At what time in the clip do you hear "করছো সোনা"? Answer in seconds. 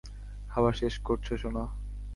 0.99-1.63